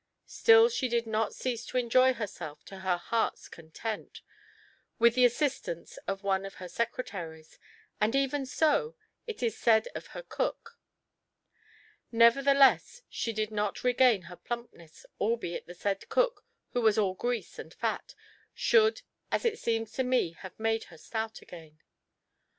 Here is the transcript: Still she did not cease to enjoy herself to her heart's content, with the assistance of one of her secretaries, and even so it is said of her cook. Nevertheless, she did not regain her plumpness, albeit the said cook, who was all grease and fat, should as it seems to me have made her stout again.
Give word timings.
Still 0.25 0.67
she 0.67 0.89
did 0.89 1.05
not 1.05 1.35
cease 1.35 1.63
to 1.67 1.77
enjoy 1.77 2.13
herself 2.15 2.65
to 2.65 2.79
her 2.79 2.97
heart's 2.97 3.47
content, 3.47 4.21
with 4.97 5.13
the 5.13 5.25
assistance 5.25 5.97
of 6.07 6.23
one 6.23 6.43
of 6.43 6.55
her 6.55 6.67
secretaries, 6.67 7.59
and 8.01 8.15
even 8.15 8.47
so 8.47 8.95
it 9.27 9.43
is 9.43 9.55
said 9.55 9.87
of 9.93 10.07
her 10.17 10.23
cook. 10.23 10.75
Nevertheless, 12.11 13.03
she 13.09 13.31
did 13.31 13.51
not 13.51 13.83
regain 13.83 14.23
her 14.23 14.35
plumpness, 14.37 15.05
albeit 15.19 15.67
the 15.67 15.75
said 15.75 16.09
cook, 16.09 16.47
who 16.71 16.81
was 16.81 16.97
all 16.97 17.13
grease 17.13 17.59
and 17.59 17.71
fat, 17.71 18.15
should 18.55 19.03
as 19.31 19.45
it 19.45 19.59
seems 19.59 19.91
to 19.91 20.03
me 20.03 20.31
have 20.31 20.59
made 20.59 20.85
her 20.85 20.97
stout 20.97 21.43
again. 21.43 21.79